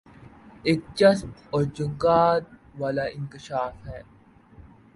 ایک 0.67 0.79
چسپ 0.97 1.31
اور 1.53 1.63
چونکا 1.75 2.19
د 2.39 2.45
والا 2.79 3.05
انکشاف 3.17 3.73
ہے 3.87 3.99